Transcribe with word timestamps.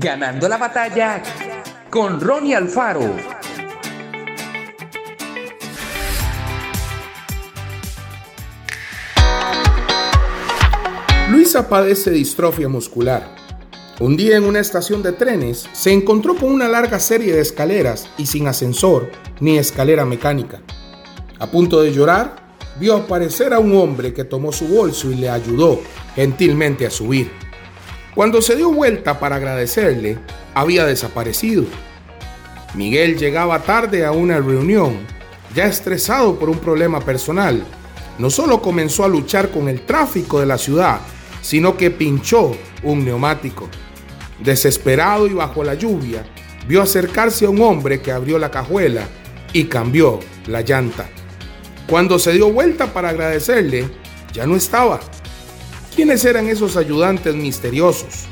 Ganando 0.00 0.48
la 0.48 0.58
batalla 0.58 1.20
con 1.90 2.20
Ronnie 2.20 2.54
Alfaro. 2.54 3.16
Luisa 11.32 11.68
padece 11.68 12.12
distrofia 12.12 12.68
muscular. 12.68 13.34
Un 13.98 14.16
día 14.16 14.36
en 14.36 14.44
una 14.44 14.60
estación 14.60 15.02
de 15.02 15.10
trenes 15.10 15.68
se 15.72 15.92
encontró 15.92 16.36
con 16.36 16.52
una 16.52 16.68
larga 16.68 17.00
serie 17.00 17.32
de 17.32 17.40
escaleras 17.40 18.08
y 18.16 18.26
sin 18.26 18.46
ascensor 18.46 19.10
ni 19.40 19.58
escalera 19.58 20.04
mecánica. 20.04 20.62
A 21.40 21.50
punto 21.50 21.82
de 21.82 21.92
llorar, 21.92 22.36
vio 22.78 22.94
aparecer 22.94 23.52
a 23.52 23.58
un 23.58 23.74
hombre 23.74 24.14
que 24.14 24.22
tomó 24.22 24.52
su 24.52 24.68
bolso 24.68 25.10
y 25.10 25.16
le 25.16 25.28
ayudó 25.28 25.80
gentilmente 26.14 26.86
a 26.86 26.90
subir. 26.90 27.47
Cuando 28.14 28.42
se 28.42 28.56
dio 28.56 28.72
vuelta 28.72 29.20
para 29.20 29.36
agradecerle, 29.36 30.18
había 30.54 30.84
desaparecido. 30.84 31.64
Miguel 32.74 33.16
llegaba 33.16 33.60
tarde 33.62 34.04
a 34.04 34.12
una 34.12 34.38
reunión, 34.38 34.98
ya 35.54 35.66
estresado 35.66 36.38
por 36.38 36.50
un 36.50 36.58
problema 36.58 37.00
personal. 37.00 37.64
No 38.18 38.30
solo 38.30 38.60
comenzó 38.60 39.04
a 39.04 39.08
luchar 39.08 39.50
con 39.50 39.68
el 39.68 39.82
tráfico 39.82 40.40
de 40.40 40.46
la 40.46 40.58
ciudad, 40.58 41.00
sino 41.40 41.76
que 41.76 41.90
pinchó 41.90 42.56
un 42.82 43.04
neumático. 43.04 43.68
Desesperado 44.40 45.26
y 45.26 45.34
bajo 45.34 45.62
la 45.64 45.74
lluvia, 45.74 46.24
vio 46.66 46.82
acercarse 46.82 47.46
a 47.46 47.50
un 47.50 47.62
hombre 47.62 48.00
que 48.00 48.12
abrió 48.12 48.38
la 48.38 48.50
cajuela 48.50 49.08
y 49.52 49.64
cambió 49.64 50.20
la 50.46 50.62
llanta. 50.62 51.08
Cuando 51.88 52.18
se 52.18 52.32
dio 52.32 52.52
vuelta 52.52 52.92
para 52.92 53.10
agradecerle, 53.10 53.88
ya 54.32 54.46
no 54.46 54.56
estaba. 54.56 55.00
¿Quiénes 55.98 56.24
eran 56.24 56.48
esos 56.48 56.76
ayudantes 56.76 57.34
misteriosos? 57.34 58.26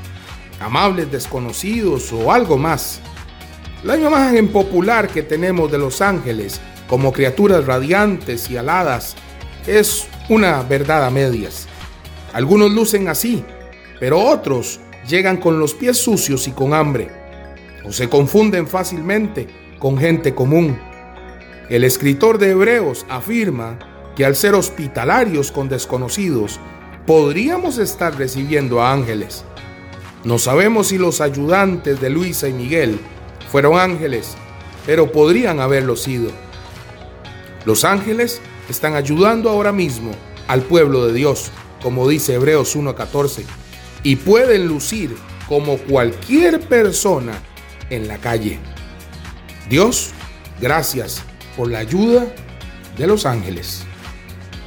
¿Amables 0.61 1.11
desconocidos 1.11 2.13
o 2.13 2.31
algo 2.31 2.57
más? 2.57 3.01
La 3.83 3.97
imagen 3.97 4.53
popular 4.53 5.09
que 5.09 5.25
tenemos 5.25 5.73
de 5.73 5.79
los 5.79 6.01
ángeles 6.01 6.61
como 6.87 7.13
criaturas 7.13 7.67
radiantes 7.67 8.49
y 8.53 8.57
aladas 8.57 9.17
es 9.67 10.07
una 10.29 10.63
verdad 10.63 11.07
a 11.07 11.11
medias. 11.11 11.67
Algunos 12.33 12.71
lucen 12.71 13.09
así, 13.09 13.45
pero 13.99 14.21
otros 14.21 14.79
llegan 15.09 15.39
con 15.39 15.59
los 15.59 15.75
pies 15.75 15.97
sucios 15.97 16.47
y 16.47 16.53
con 16.53 16.73
hambre, 16.73 17.09
o 17.85 17.91
se 17.91 18.09
confunden 18.09 18.69
fácilmente 18.69 19.49
con 19.81 19.99
gente 19.99 20.37
común. 20.37 20.79
El 21.69 21.83
escritor 21.83 22.39
de 22.39 22.53
Hebreos 22.53 23.05
afirma 23.09 23.81
que 24.15 24.25
al 24.25 24.37
ser 24.37 24.55
hospitalarios 24.55 25.51
con 25.51 25.69
desconocidos, 25.69 26.61
podríamos 27.07 27.79
estar 27.79 28.19
recibiendo 28.19 28.83
a 28.83 28.93
ángeles. 28.93 29.45
No 30.25 30.39
sabemos 30.39 30.89
si 30.89 30.99
los 30.99 31.21
ayudantes 31.21 32.01
de 32.01 32.11
Luisa 32.11 32.49
y 32.49 32.53
Miguel 32.53 32.99
fueron 33.51 33.79
ángeles, 33.79 34.35
pero 34.85 35.13
podrían 35.13 35.61
haberlo 35.61 35.95
sido. 35.97 36.31
Los 37.65 37.85
ángeles 37.85 38.41
están 38.69 38.97
ayudando 38.97 39.51
ahora 39.51 39.73
mismo 39.73 40.11
al 40.49 40.63
pueblo 40.63 41.07
de 41.07 41.13
Dios, 41.13 41.53
como 41.81 42.09
dice 42.09 42.35
Hebreos 42.35 42.77
1.14, 42.77 43.45
y 44.03 44.17
pueden 44.17 44.67
lucir 44.67 45.17
como 45.49 45.79
cualquier 45.79 46.61
persona 46.61 47.41
en 47.89 48.09
la 48.09 48.19
calle. 48.19 48.59
Dios, 49.71 50.11
gracias 50.61 51.23
por 51.57 51.71
la 51.71 51.79
ayuda 51.79 52.27
de 52.99 53.07
los 53.07 53.27
ángeles. 53.27 53.85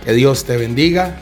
Que 0.06 0.14
Dios 0.14 0.46
te 0.46 0.56
bendiga 0.56 1.22